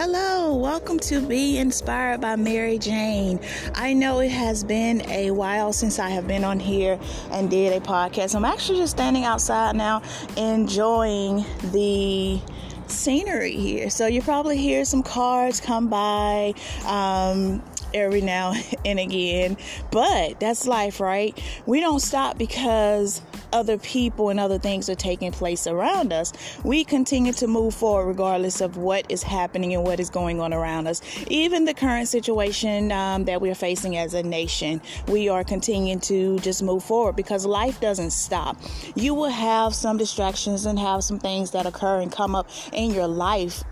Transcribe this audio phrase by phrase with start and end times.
[0.00, 3.40] Hello, welcome to Be Inspired by Mary Jane.
[3.74, 7.00] I know it has been a while since I have been on here
[7.32, 8.36] and did a podcast.
[8.36, 10.02] I'm actually just standing outside now
[10.36, 12.40] enjoying the
[12.86, 13.90] scenery here.
[13.90, 16.54] So you probably hear some cars come by.
[16.86, 17.60] Um,
[17.94, 19.56] every now and again.
[19.90, 21.38] But that's life, right?
[21.66, 23.22] We don't stop because
[23.52, 26.32] other people and other things are taking place around us.
[26.64, 30.52] We continue to move forward regardless of what is happening and what is going on
[30.52, 31.00] around us.
[31.28, 36.38] Even the current situation um, that we're facing as a nation, we are continuing to
[36.40, 38.56] just move forward because life doesn't stop.
[38.94, 42.92] You will have some distractions and have some things that occur and come up in
[42.92, 43.64] your life,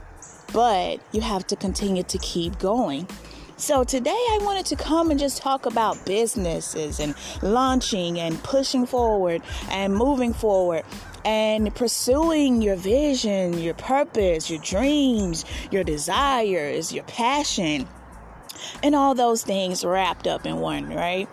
[0.53, 3.07] but you have to continue to keep going.
[3.59, 8.85] So today I wanted to come and just talk about businesses and launching and pushing
[8.85, 10.85] forward and moving forward
[11.25, 17.89] and pursuing your vision, your purpose, your dreams, your desires, your passion
[18.83, 21.27] and all those things wrapped up in one, right?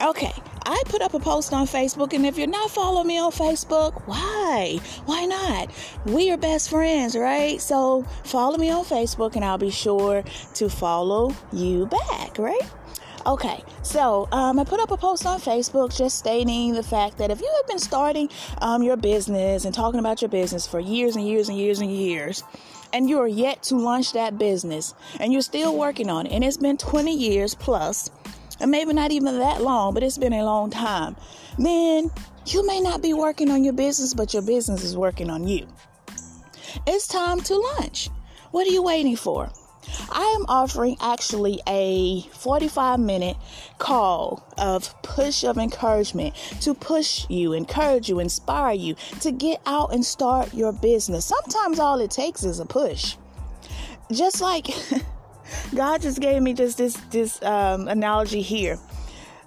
[0.00, 0.32] Okay,
[0.68, 4.02] I put up a post on Facebook, and if you're not following me on Facebook,
[4.06, 4.80] why?
[5.04, 5.70] Why not?
[6.06, 7.60] We are best friends, right?
[7.60, 12.68] So follow me on Facebook, and I'll be sure to follow you back, right?
[13.26, 17.30] Okay, so um, I put up a post on Facebook just stating the fact that
[17.30, 18.28] if you have been starting
[18.60, 21.92] um, your business and talking about your business for years and years and years and
[21.92, 22.42] years,
[22.92, 26.42] and you are yet to launch that business and you're still working on it, and
[26.42, 28.10] it's been 20 years plus,
[28.60, 31.16] and maybe not even that long, but it's been a long time,
[31.58, 32.10] then
[32.46, 35.66] you may not be working on your business, but your business is working on you.
[36.86, 38.10] It's time to launch.
[38.50, 39.50] What are you waiting for?
[40.10, 43.36] I am offering actually a 45 minute
[43.78, 49.92] call of push of encouragement to push you, encourage you, inspire you to get out
[49.92, 51.24] and start your business.
[51.24, 53.16] Sometimes all it takes is a push.
[54.10, 54.68] Just like
[55.74, 58.78] God just gave me just this this um, analogy here.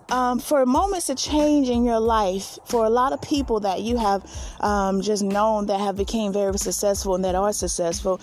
[0.09, 3.97] Um, for moments of change in your life, for a lot of people that you
[3.97, 4.25] have
[4.59, 8.19] um, just known that have became very successful and that are successful,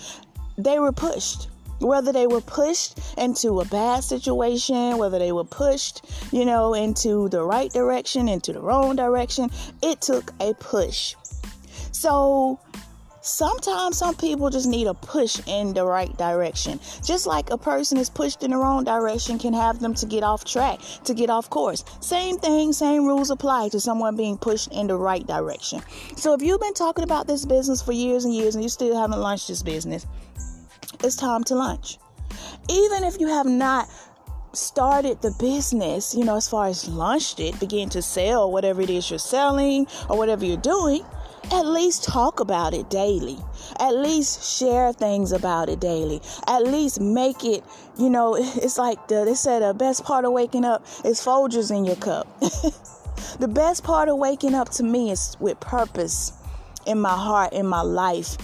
[0.57, 1.47] they were pushed
[1.79, 7.29] whether they were pushed into a bad situation, whether they were pushed, you know, into
[7.29, 9.49] the right direction, into the wrong direction,
[9.81, 11.15] it took a push.
[11.91, 12.59] So
[13.27, 16.79] sometimes some people just need a push in the right direction.
[17.03, 20.23] Just like a person is pushed in the wrong direction can have them to get
[20.23, 21.83] off track, to get off course.
[21.99, 25.81] Same thing, same rules apply to someone being pushed in the right direction.
[26.15, 28.95] So if you've been talking about this business for years and years and you still
[28.95, 30.07] haven't launched this business,
[31.03, 31.97] it's time to launch.
[32.69, 33.87] Even if you have not
[34.53, 38.89] started the business, you know, as far as launched it, begin to sell whatever it
[38.89, 41.05] is you're selling or whatever you're doing,
[41.51, 43.37] at least talk about it daily.
[43.79, 46.21] At least share things about it daily.
[46.47, 47.63] At least make it,
[47.97, 51.75] you know, it's like the, they said the best part of waking up is Folgers
[51.75, 52.27] in your cup.
[53.39, 56.33] the best part of waking up to me is with purpose
[56.85, 58.37] in my heart, in my life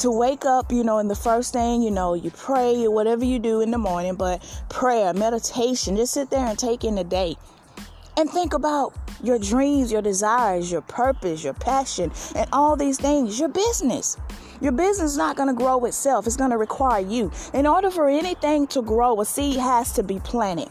[0.00, 3.24] to wake up, you know, and the first thing, you know, you pray or whatever
[3.24, 7.04] you do in the morning, but prayer, meditation, just sit there and take in the
[7.04, 7.36] day
[8.16, 13.38] and think about your dreams, your desires, your purpose, your passion, and all these things,
[13.38, 14.16] your business.
[14.60, 17.32] Your business is not going to grow itself, it's going to require you.
[17.52, 20.70] In order for anything to grow, a seed has to be planted.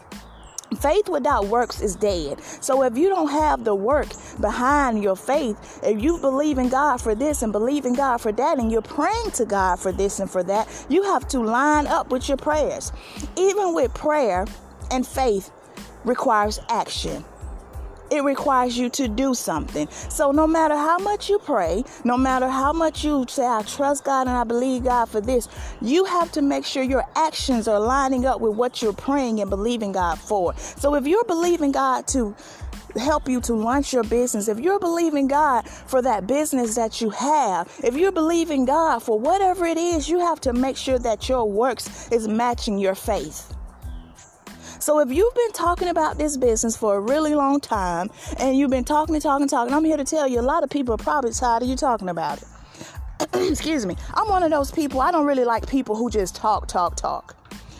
[0.80, 2.40] Faith without works is dead.
[2.60, 4.08] So if you don't have the work
[4.40, 8.32] behind your faith, if you believe in God for this and believe in God for
[8.32, 11.86] that, and you're praying to God for this and for that, you have to line
[11.86, 12.92] up with your prayers.
[13.36, 14.46] Even with prayer
[14.90, 15.50] and faith
[16.04, 17.24] requires action
[18.12, 19.88] it requires you to do something.
[19.90, 24.04] So no matter how much you pray, no matter how much you say, I trust
[24.04, 25.48] God and I believe God for this,
[25.80, 29.48] you have to make sure your actions are lining up with what you're praying and
[29.48, 30.54] believing God for.
[30.56, 32.36] So if you're believing God to
[32.96, 37.08] help you to launch your business, if you're believing God for that business that you
[37.10, 41.28] have, if you're believing God for whatever it is, you have to make sure that
[41.28, 43.54] your works is matching your faith.
[44.82, 48.72] So if you've been talking about this business for a really long time and you've
[48.72, 50.92] been talking and talking and talking, I'm here to tell you a lot of people
[50.92, 52.48] are probably tired of you talking about it.
[53.52, 53.94] Excuse me.
[54.12, 57.36] I'm one of those people, I don't really like people who just talk, talk, talk.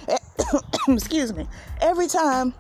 [0.06, 0.16] Eh,
[0.88, 1.49] excuse me.
[1.81, 2.54] Every time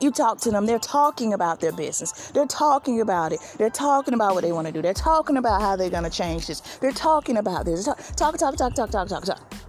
[0.00, 2.32] you talk to them, they're talking about their business.
[2.32, 3.38] They're talking about it.
[3.58, 4.82] They're talking about what they want to do.
[4.82, 6.62] They're talking about how they're going to change this.
[6.78, 7.84] They're talking about this.
[7.84, 9.67] Talk, talk, talk, talk, talk, talk, talk, talk.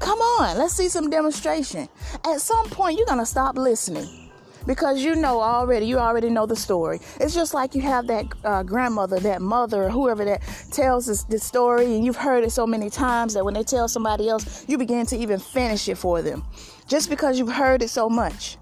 [0.00, 1.88] Come on, let's see some demonstration.
[2.24, 4.08] At some point, you're to stop listening.
[4.66, 7.00] because you know already, you already know the story.
[7.18, 11.24] It's just like you have that uh, grandmother, that mother, or whoever that tells this,
[11.24, 14.64] this story, and you've heard it so many times that when they tell somebody else,
[14.68, 16.44] you begin to even finish it for them
[16.88, 18.58] just because you've heard it so much.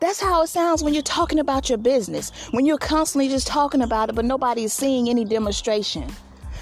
[0.00, 3.82] That's how it sounds when you're talking about your business, when you're constantly just talking
[3.82, 6.06] about it, but nobody is seeing any demonstration.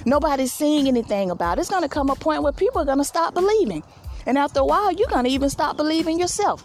[0.05, 1.63] Nobody's seeing anything about it.
[1.63, 3.83] It's going to come a point where people are going to stop believing.
[4.27, 6.63] And after a while, you're going to even stop believing yourself.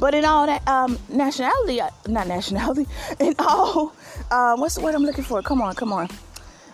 [0.00, 2.86] But in all that um, nationality, uh, not nationality,
[3.20, 3.94] in all,
[4.30, 5.42] uh, what's the word I'm looking for?
[5.42, 6.08] Come on, come on.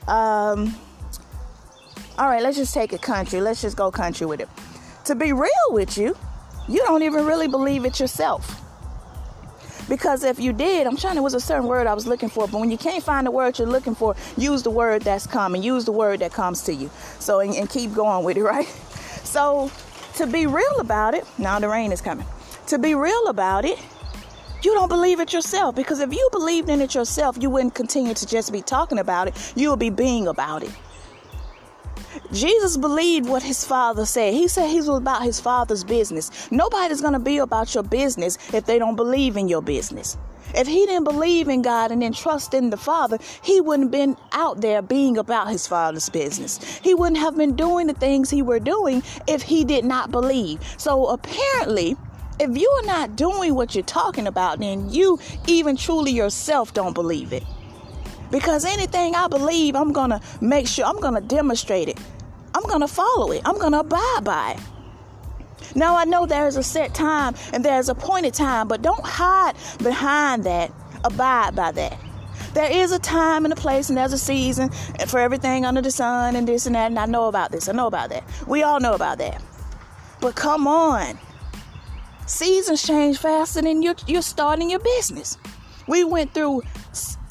[0.07, 0.75] Um,
[2.17, 3.41] all right, let's just take a country.
[3.41, 4.49] Let's just go country with it.
[5.07, 6.17] To be real with you,
[6.69, 8.61] you don't even really believe it yourself.
[9.89, 12.47] Because if you did, I'm trying to was a certain word I was looking for,
[12.47, 15.63] but when you can't find the word you're looking for, use the word that's coming.
[15.63, 16.91] Use the word that comes to you.
[17.19, 18.67] So and, and keep going with it, right?
[19.25, 19.71] So
[20.17, 22.27] to be real about it, now the rain is coming.
[22.67, 23.79] To be real about it,
[24.63, 28.13] you don't believe it yourself because if you believed in it yourself, you wouldn't continue
[28.15, 29.53] to just be talking about it.
[29.55, 30.73] You would be being about it.
[32.33, 34.35] Jesus believed what his father said.
[34.35, 36.51] He said he was about his father's business.
[36.51, 40.17] Nobody's going to be about your business if they don't believe in your business.
[40.55, 43.93] If he didn't believe in God and then trust in the Father, he wouldn't have
[43.93, 46.59] been out there being about his Father's business.
[46.83, 50.61] He wouldn't have been doing the things he were doing if he did not believe.
[50.79, 51.97] So apparently,
[52.41, 56.95] if you are not doing what you're talking about, then you even truly yourself don't
[56.95, 57.43] believe it.
[58.31, 61.99] Because anything I believe, I'm going to make sure, I'm going to demonstrate it.
[62.55, 63.43] I'm going to follow it.
[63.45, 64.61] I'm going to abide by it.
[65.75, 69.05] Now I know there is a set time and there's a pointed time, but don't
[69.05, 70.73] hide behind that.
[71.05, 71.99] Abide by that.
[72.55, 74.71] There is a time and a place and there's a season
[75.07, 76.87] for everything under the sun and this and that.
[76.87, 77.69] And I know about this.
[77.69, 78.25] I know about that.
[78.47, 79.43] We all know about that.
[80.21, 81.19] But come on.
[82.27, 85.39] Seasons change faster than you're, you're starting your business.
[85.87, 86.63] We went through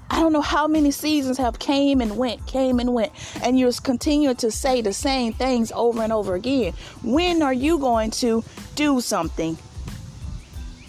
[0.09, 3.11] I don't know how many seasons have came and went, came and went,
[3.43, 6.73] and you're continuing to say the same things over and over again.
[7.03, 8.43] When are you going to
[8.75, 9.57] do something?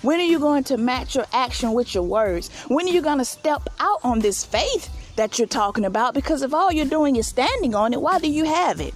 [0.03, 2.51] When are you going to match your action with your words?
[2.69, 6.15] When are you going to step out on this faith that you're talking about?
[6.15, 8.95] Because if all you're doing is standing on it, why do you have it?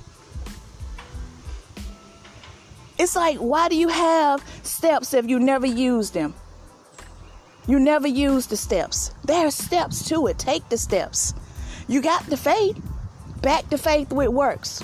[2.99, 6.35] It's like, why do you have steps if you never use them?
[7.67, 9.13] You never use the steps.
[9.25, 10.39] There are steps to it.
[10.39, 11.35] Take the steps.
[11.89, 12.81] You got the faith.
[13.41, 14.83] Back the faith with works.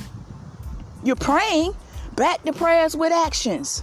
[1.02, 1.74] You're praying.
[2.14, 3.82] Back the prayers with actions.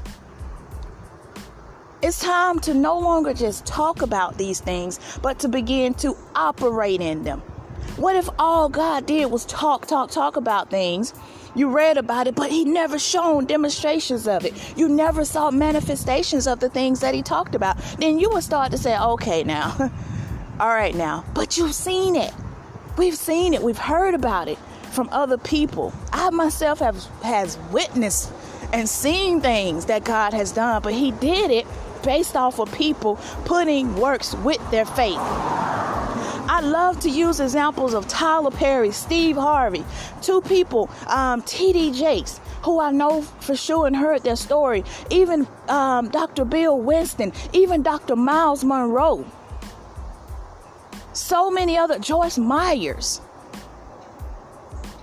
[2.02, 7.02] It's time to no longer just talk about these things, but to begin to operate
[7.02, 7.40] in them.
[7.98, 11.14] What if all God did was talk, talk, talk about things
[11.56, 14.54] you read about it, but he never shown demonstrations of it.
[14.78, 17.78] You never saw manifestations of the things that he talked about.
[18.00, 19.74] Then you would start to say, okay, now,
[20.60, 21.24] all right, now.
[21.34, 22.34] But you've seen it.
[22.98, 23.62] We've seen it.
[23.64, 24.58] We've heard about it
[24.92, 25.94] from other people.
[26.12, 28.32] I myself have has witnessed
[28.74, 31.66] and seen things that God has done, but he did it
[32.04, 33.16] based off of people
[33.46, 35.20] putting works with their faith.
[36.56, 39.84] I love to use examples of Tyler Perry, Steve Harvey,
[40.22, 41.92] two people, um, T.D.
[41.92, 46.46] Jakes, who I know for sure and heard their story, even um, Dr.
[46.46, 48.16] Bill Winston, even Dr.
[48.16, 49.26] Myles Munroe,
[51.12, 53.20] So many other, Joyce Myers.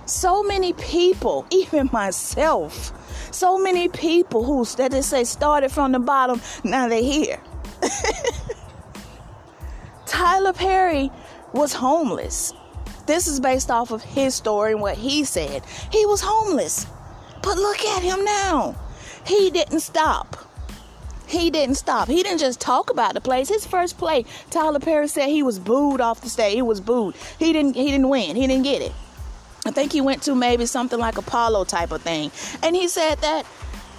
[0.07, 2.91] So many people, even myself,
[3.31, 7.39] so many people who that they say started from the bottom, now they're here.
[10.07, 11.11] Tyler Perry
[11.53, 12.53] was homeless.
[13.05, 15.63] This is based off of his story and what he said.
[15.91, 16.87] He was homeless.
[17.41, 18.75] But look at him now.
[19.25, 20.37] He didn't stop.
[21.27, 22.07] He didn't stop.
[22.07, 23.49] He didn't just talk about the place.
[23.49, 26.53] His first play, Tyler Perry said he was booed off the stage.
[26.55, 27.15] He was booed.
[27.39, 28.35] He didn't he didn't win.
[28.35, 28.91] He didn't get it.
[29.65, 32.31] I think he went to maybe something like Apollo type of thing.
[32.61, 33.45] And he said that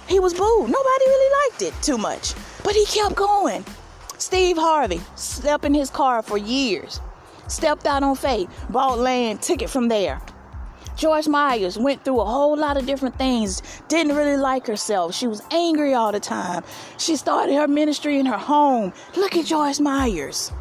[0.07, 0.69] he was booed.
[0.69, 2.33] Nobody really liked it too much.
[2.63, 3.65] But he kept going.
[4.17, 7.01] Steve Harvey slept in his car for years
[7.47, 10.21] stepped out on faith, bought land, took it from there.
[10.95, 15.13] Joyce Myers went through a whole lot of different things, didn't really like herself.
[15.13, 16.63] She was angry all the time.
[16.97, 18.93] She started her ministry in her home.
[19.17, 20.53] Look at Joyce Myers.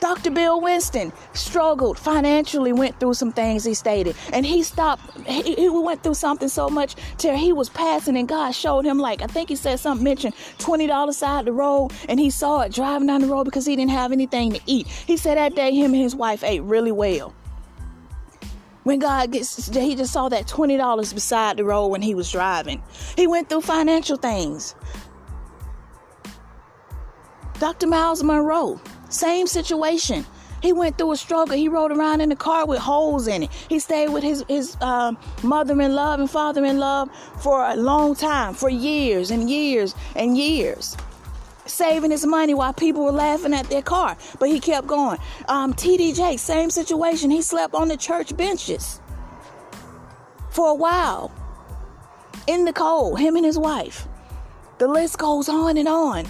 [0.00, 0.30] Dr.
[0.30, 5.02] Bill Winston struggled financially, went through some things he stated, and he stopped.
[5.26, 8.98] He, he, went through something so much till he was passing, and God showed him,
[8.98, 12.72] like, I think he said something, mentioned $20 side the road, and he saw it
[12.72, 14.86] driving down the road because he didn't have anything to eat.
[14.86, 17.34] He said that day, him and his wife ate really well.
[18.84, 22.82] When God gets, he just saw that $20 beside the road when he was driving.
[23.16, 24.74] He went through financial things.
[27.58, 27.88] Dr.
[27.88, 30.26] Myles Munroe, same situation.
[30.60, 31.56] He went through a struggle.
[31.56, 33.50] He rode around in a car with holes in it.
[33.68, 37.10] He stayed with his his um, mother in love and father in love
[37.40, 40.96] for a long time, for years and years and years,
[41.66, 44.16] saving his money while people were laughing at their car.
[44.38, 45.18] But he kept going.
[45.48, 47.30] Um, TDJ, same situation.
[47.30, 49.00] He slept on the church benches
[50.50, 51.30] for a while
[52.48, 53.20] in the cold.
[53.20, 54.08] Him and his wife.
[54.78, 56.26] The list goes on and on.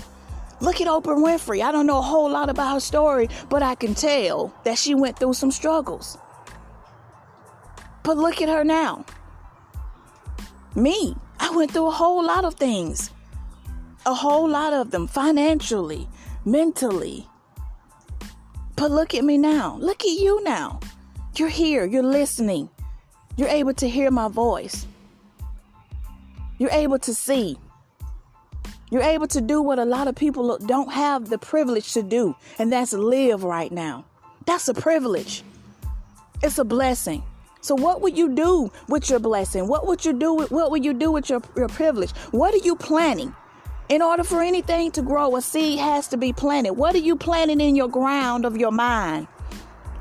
[0.61, 1.63] Look at Oprah Winfrey.
[1.63, 4.95] I don't know a whole lot about her story, but I can tell that she
[4.95, 6.19] went through some struggles.
[8.03, 9.05] But look at her now.
[10.75, 13.11] Me, I went through a whole lot of things.
[14.07, 16.09] A whole lot of them financially,
[16.45, 17.27] mentally.
[18.77, 19.77] But look at me now.
[19.81, 20.81] Look at you now.
[21.37, 22.71] You're here, you're listening.
[23.37, 24.87] You're able to hear my voice.
[26.59, 27.59] You're able to see.
[28.91, 32.37] You're able to do what a lot of people don't have the privilege to do,
[32.59, 34.07] and that's live right now.
[34.47, 35.43] That's a privilege.
[36.43, 37.23] It's a blessing.
[37.61, 39.69] So what would you do with your blessing?
[39.69, 42.13] What would you do with what would you do with your, your privilege?
[42.31, 43.35] What are you planning?
[43.89, 46.75] In order for anything to grow, a seed has to be planted.
[46.75, 49.27] What are you planting in your ground of your mind?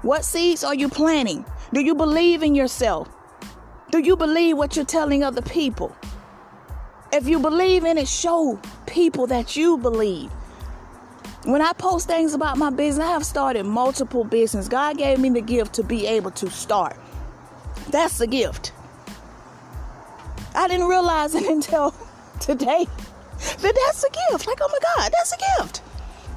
[0.01, 1.45] What seeds are you planting?
[1.73, 3.09] Do you believe in yourself?
[3.91, 5.95] Do you believe what you're telling other people?
[7.17, 10.29] If you believe in it, show people that you believe.
[11.45, 14.67] When I post things about my business, I have started multiple business.
[14.67, 16.95] God gave me the gift to be able to start.
[17.89, 18.71] That's the gift.
[20.53, 21.95] I didn't realize it until
[22.39, 22.85] today
[23.39, 24.45] that that's a gift.
[24.45, 25.81] Like, oh my God, that's a gift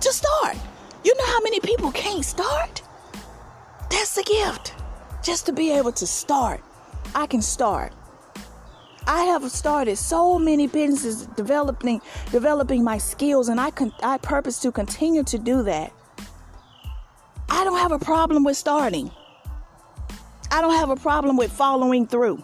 [0.00, 0.56] to start.
[1.04, 2.80] You know how many people can't start?
[3.90, 4.72] That's a gift.
[5.22, 6.62] Just to be able to start.
[7.14, 7.92] I can start.
[9.10, 12.00] I have started so many businesses developing
[12.30, 15.92] developing my skills and I can I purpose to continue to do that.
[17.48, 19.10] I don't have a problem with starting.
[20.52, 22.40] I don't have a problem with following through.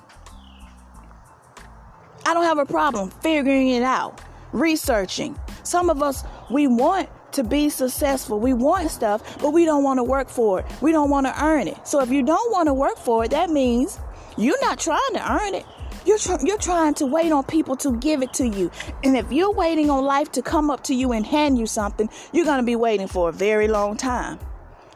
[2.26, 4.20] I don't have a problem figuring it out,
[4.50, 5.38] researching.
[5.62, 8.40] Some of us we want to be successful.
[8.40, 10.66] We want stuff, but we don't want to work for it.
[10.80, 11.86] We don't want to earn it.
[11.86, 14.00] So if you don't want to work for it, that means
[14.36, 15.64] you're not trying to earn it.
[16.06, 18.70] You're, tr- you're trying to wait on people to give it to you.
[19.02, 22.08] And if you're waiting on life to come up to you and hand you something,
[22.32, 24.38] you're going to be waiting for a very long time.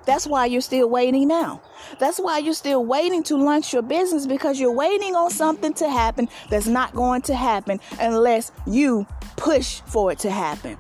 [0.06, 1.62] That's why you're still waiting now.
[1.98, 5.90] That's why you're still waiting to launch your business because you're waiting on something to
[5.90, 10.78] happen that's not going to happen unless you push for it to happen,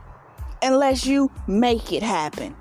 [0.62, 2.56] unless you make it happen.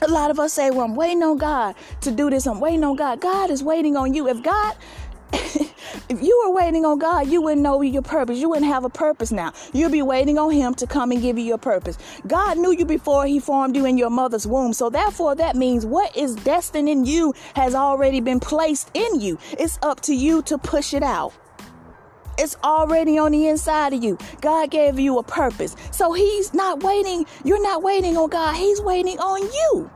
[0.00, 2.46] A lot of us say, Well, I'm waiting on God to do this.
[2.46, 3.20] I'm waiting on God.
[3.20, 4.28] God is waiting on you.
[4.28, 4.76] If God
[6.08, 8.38] if you were waiting on God, you wouldn't know your purpose.
[8.38, 9.52] You wouldn't have a purpose now.
[9.74, 11.98] You'll be waiting on Him to come and give you your purpose.
[12.26, 14.72] God knew you before He formed you in your mother's womb.
[14.72, 19.38] So, therefore, that means what is destined in you has already been placed in you.
[19.58, 21.34] It's up to you to push it out.
[22.38, 24.16] It's already on the inside of you.
[24.40, 25.76] God gave you a purpose.
[25.90, 27.26] So, He's not waiting.
[27.44, 29.90] You're not waiting on God, He's waiting on you.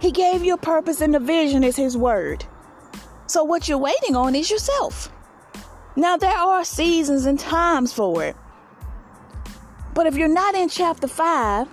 [0.00, 2.44] He gave you a purpose, and the vision is His word.
[3.28, 5.12] So what you're waiting on is yourself.
[5.96, 8.34] Now there are seasons and times for it.
[9.94, 11.68] But if you're not in chapter 5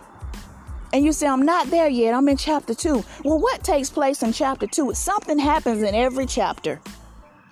[0.92, 3.06] and you say I'm not there yet, I'm in chapter 2.
[3.24, 4.94] Well, what takes place in chapter 2?
[4.96, 6.82] Something happens in every chapter.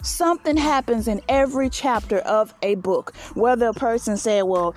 [0.02, 3.16] Something happens in every chapter of a book.
[3.36, 4.76] Whether a person said, well,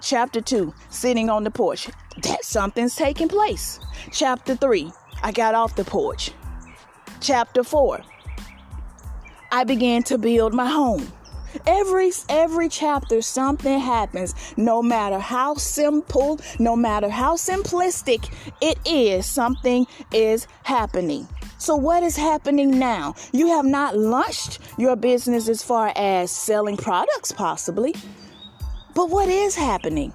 [0.00, 1.90] chapter 2, sitting on the porch,
[2.22, 3.78] that something's taking place.
[4.12, 4.90] Chapter 3,
[5.22, 6.30] I got off the porch.
[7.20, 8.00] Chapter 4,
[9.54, 11.12] I began to build my home.
[11.66, 18.32] Every every chapter something happens no matter how simple, no matter how simplistic
[18.62, 21.28] it is, something is happening.
[21.58, 23.14] So what is happening now?
[23.34, 27.94] You have not launched your business as far as selling products possibly.
[28.94, 30.14] But what is happening?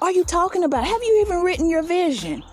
[0.00, 0.84] Are you talking about?
[0.84, 2.44] Have you even written your vision?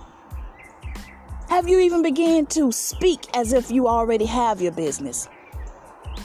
[1.49, 5.27] Have you even begun to speak as if you already have your business?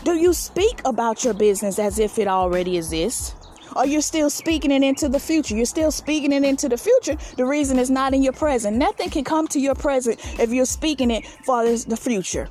[0.06, 3.34] Do you speak about your business as if it already exists?
[3.74, 5.56] Or you're still speaking it into the future?
[5.56, 7.16] You're still speaking it into the future.
[7.36, 8.76] The reason is not in your present.
[8.76, 12.48] Nothing can come to your present if you're speaking it for the future.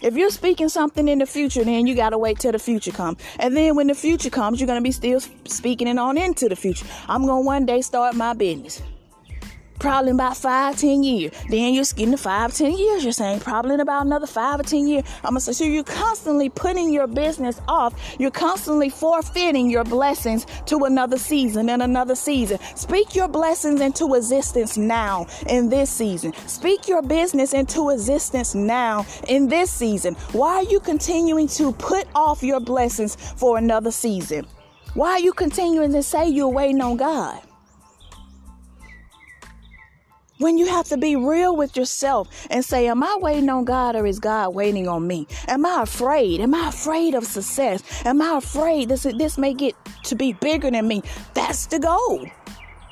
[0.00, 3.20] If you're speaking something in the future, then you gotta wait till the future comes.
[3.38, 6.56] And then when the future comes, you're gonna be still speaking it on into the
[6.56, 6.86] future.
[7.06, 8.80] I'm gonna one day start my business.
[9.78, 11.32] Probably about five, ten years.
[11.48, 13.04] Then you're getting to five, ten years.
[13.04, 15.04] You're saying probably in about another five or ten years.
[15.22, 17.94] I'm gonna say so you're constantly putting your business off.
[18.18, 22.58] You're constantly forfeiting your blessings to another season and another season.
[22.74, 26.32] Speak your blessings into existence now in this season.
[26.48, 30.14] Speak your business into existence now in this season.
[30.32, 34.44] Why are you continuing to put off your blessings for another season?
[34.94, 37.40] Why are you continuing to say you're waiting on God?
[40.38, 43.96] When you have to be real with yourself and say, Am I waiting on God
[43.96, 45.26] or is God waiting on me?
[45.48, 46.40] Am I afraid?
[46.40, 47.82] Am I afraid of success?
[48.04, 51.02] Am I afraid this, this may get to be bigger than me?
[51.34, 52.24] That's the goal.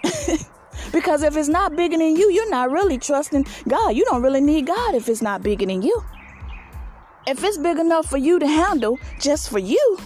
[0.93, 3.91] because if it's not bigger than you, you're not really trusting God.
[3.91, 6.03] You don't really need God if it's not bigger than you.
[7.29, 9.99] If it's big enough for you to handle just for you,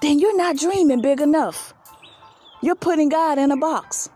[0.00, 1.74] then you're not dreaming big enough.
[2.62, 4.08] You're putting God in a box.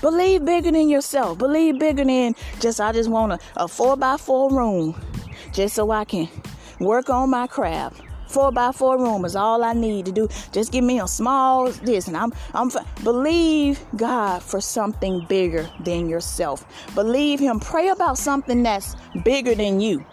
[0.00, 1.38] Believe bigger than yourself.
[1.38, 4.94] Believe bigger than just, I just want a, a four by four room
[5.52, 6.28] just so I can
[6.78, 8.02] work on my craft.
[8.28, 10.28] Four by four room is all I need to do.
[10.52, 12.70] Just give me a small this, and I'm I'm
[13.02, 16.66] believe God for something bigger than yourself.
[16.94, 17.58] Believe Him.
[17.58, 20.04] Pray about something that's bigger than you.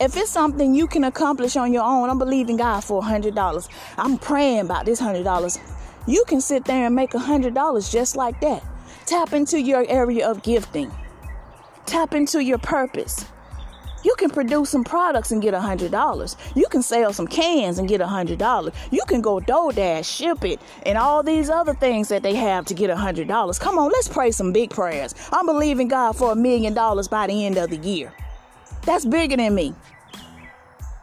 [0.00, 3.36] If it's something you can accomplish on your own, I'm believing God for a hundred
[3.36, 3.68] dollars.
[3.96, 5.60] I'm praying about this hundred dollars.
[6.08, 8.64] You can sit there and make a hundred dollars just like that.
[9.12, 10.90] Tap into your area of gifting.
[11.84, 13.26] Tap into your purpose.
[14.02, 16.34] You can produce some products and get a hundred dollars.
[16.54, 18.72] You can sell some cans and get a hundred dollars.
[18.90, 22.72] You can go DoorDash, ship it, and all these other things that they have to
[22.72, 23.58] get a hundred dollars.
[23.58, 25.14] Come on, let's pray some big prayers.
[25.30, 28.14] I'm believing God for a million dollars by the end of the year.
[28.86, 29.74] That's bigger than me.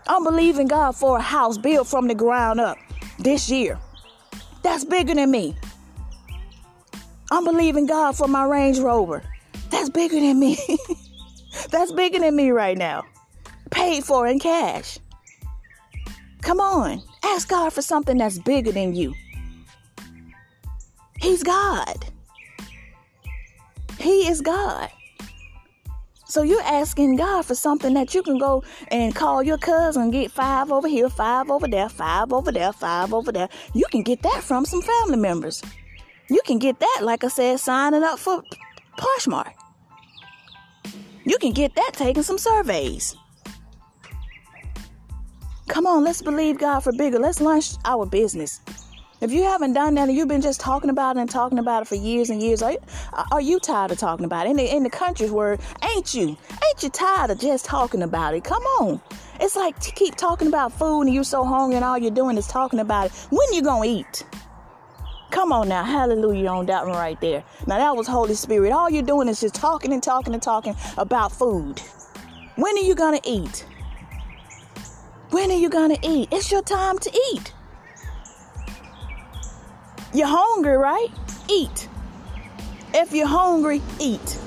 [0.08, 2.80] I'm believing God for a house built from the ground up
[3.20, 3.78] this year.
[4.64, 5.56] That's bigger than me.
[7.32, 9.24] I'm believing God for my Range Rover.
[9.70, 10.58] That's bigger than me.
[11.72, 13.06] That's bigger than me right now.
[13.72, 14.98] Paid for in cash.
[16.42, 17.04] Come on.
[17.24, 19.14] Ask God for something that's bigger than you.
[21.20, 22.06] He's God.
[24.00, 24.90] He is God.
[26.26, 30.32] So you're asking God for something that you can go and call your cousin, get
[30.32, 33.50] five over here, five over there, five over there, five over there.
[33.74, 35.62] You can get that from some family members.
[36.30, 38.44] You can get that, like I said, signing up for
[38.98, 39.52] Poshmark.
[41.26, 43.16] You can get that taking some surveys.
[45.68, 47.20] Come on, let's believe God for bigger.
[47.20, 48.62] Let's launch our business.
[49.22, 51.82] If you haven't done that and you've been just talking about it and talking about
[51.82, 52.80] it for years and years, are you,
[53.32, 54.52] are you tired of talking about it?
[54.52, 56.30] In the, in the country's word, ain't you?
[56.30, 58.44] Ain't you tired of just talking about it?
[58.44, 59.02] Come on.
[59.42, 62.48] It's like keep talking about food and you're so hungry and all you're doing is
[62.48, 63.12] talking about it.
[63.30, 64.26] When you gonna eat?
[65.32, 67.44] Come on now, hallelujah on that one right there.
[67.68, 68.72] Now that was Holy Spirit.
[68.72, 71.82] All you're doing is just talking and talking and talking about food.
[72.56, 73.66] When are you gonna eat?
[75.30, 76.30] When are you gonna eat?
[76.32, 77.54] It's your time to eat.
[80.14, 81.10] You're hungry, right?
[81.48, 81.88] Eat.
[82.94, 84.40] If you're hungry, eat.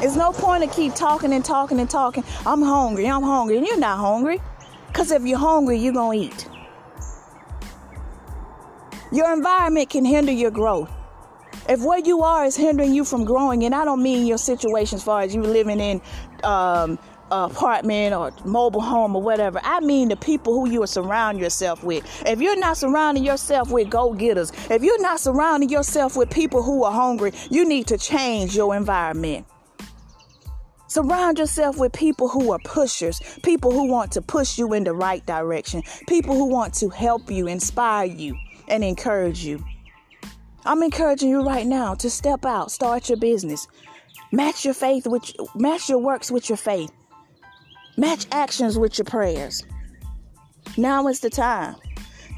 [0.00, 2.24] It's no point to keep talking and talking and talking.
[2.44, 4.40] I'm hungry, I'm hungry, and you're not hungry.
[4.88, 6.48] Because if you're hungry, you're to eat.
[9.10, 10.90] Your environment can hinder your growth.
[11.66, 14.96] If where you are is hindering you from growing, and I don't mean your situation
[14.96, 16.02] as far as you living in
[16.44, 16.98] um,
[17.30, 19.60] apartment or mobile home or whatever.
[19.64, 22.04] I mean the people who you are surrounding yourself with.
[22.26, 26.62] If you're not surrounding yourself with go getters, if you're not surrounding yourself with people
[26.62, 29.46] who are hungry, you need to change your environment.
[30.86, 34.92] Surround yourself with people who are pushers, people who want to push you in the
[34.92, 38.34] right direction, people who want to help you, inspire you
[38.68, 39.64] and encourage you.
[40.64, 43.66] I'm encouraging you right now to step out, start your business.
[44.32, 46.92] Match your faith with match your works with your faith.
[47.96, 49.64] Match actions with your prayers.
[50.76, 51.76] Now is the time.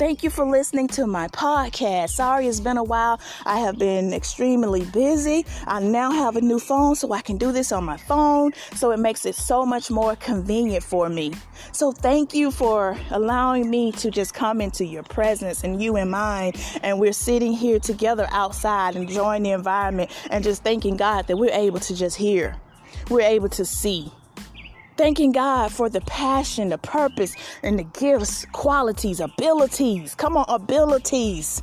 [0.00, 2.12] Thank you for listening to my podcast.
[2.12, 3.20] Sorry it's been a while.
[3.44, 5.44] I have been extremely busy.
[5.66, 8.52] I now have a new phone so I can do this on my phone.
[8.76, 11.34] So it makes it so much more convenient for me.
[11.72, 16.10] So thank you for allowing me to just come into your presence and you and
[16.10, 16.54] mine.
[16.82, 21.52] And we're sitting here together outside enjoying the environment and just thanking God that we're
[21.52, 22.56] able to just hear.
[23.10, 24.10] We're able to see
[25.00, 30.14] Thanking God for the passion, the purpose, and the gifts, qualities, abilities.
[30.14, 31.62] Come on, abilities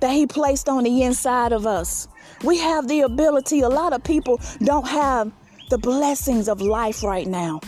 [0.00, 2.06] that He placed on the inside of us.
[2.44, 3.60] We have the ability.
[3.60, 5.32] A lot of people don't have
[5.70, 7.60] the blessings of life right now.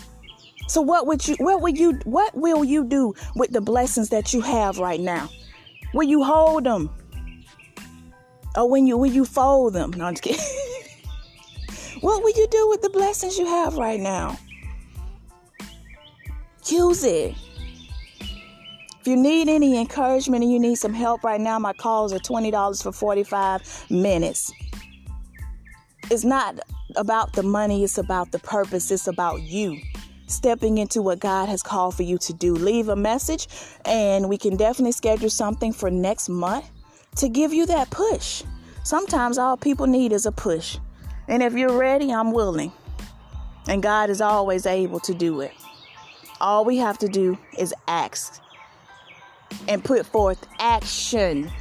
[0.68, 4.34] So what would you what would you what will you do with the blessings that
[4.34, 5.30] you have right now?
[5.94, 6.90] Will you hold them?
[8.56, 9.92] Or when you will you fold them.
[9.92, 10.44] No, I'm just kidding.
[12.02, 14.36] what will you do with the blessings you have right now?
[16.66, 17.34] Use it.
[19.00, 22.20] If you need any encouragement and you need some help right now, my calls are
[22.20, 24.52] $20 for 45 minutes.
[26.10, 26.60] It's not
[26.96, 29.80] about the money, it's about the purpose, it's about you
[30.32, 32.54] stepping into what God has called for you to do.
[32.54, 33.48] Leave a message,
[33.84, 36.70] and we can definitely schedule something for next month
[37.16, 38.42] to give you that push.
[38.84, 40.78] Sometimes all people need is a push.
[41.28, 42.72] And if you're ready, I'm willing.
[43.68, 45.52] And God is always able to do it.
[46.42, 48.42] All we have to do is ask
[49.68, 51.52] and put forth action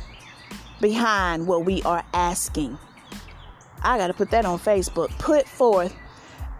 [0.82, 2.80] behind what we are asking.
[3.84, 5.10] I got to put that on Facebook.
[5.20, 5.96] Put forth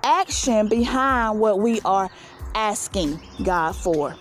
[0.04, 2.12] action behind what we are
[2.54, 4.16] asking God for.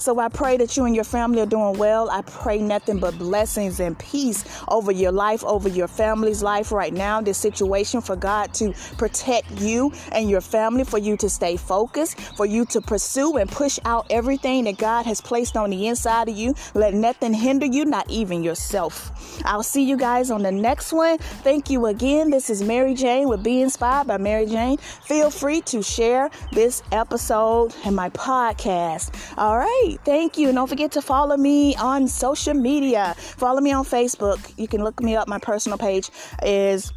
[0.00, 2.08] So I pray that you and your family are doing well.
[2.08, 6.92] I pray nothing but blessings and peace over your life, over your family's life right
[6.92, 7.20] now.
[7.20, 12.18] This situation for God to protect you and your family, for you to stay focused,
[12.36, 16.30] for you to pursue and push out everything that God has placed on the inside
[16.30, 16.54] of you.
[16.72, 19.42] Let nothing hinder you, not even yourself.
[19.44, 21.18] I'll see you guys on the next one.
[21.18, 22.30] Thank you again.
[22.30, 24.78] This is Mary Jane with Be Inspired by Mary Jane.
[24.78, 29.10] Feel free to share this episode and my podcast.
[29.36, 30.52] All right Thank you.
[30.52, 33.14] Don't forget to follow me on social media.
[33.16, 34.52] Follow me on Facebook.
[34.56, 35.28] You can look me up.
[35.28, 36.10] My personal page
[36.42, 36.92] is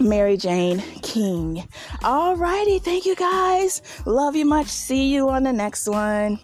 [0.00, 1.68] Mary Jane King.
[2.02, 2.78] All righty.
[2.78, 3.82] Thank you guys.
[4.06, 4.66] Love you much.
[4.66, 6.40] See you on the next one.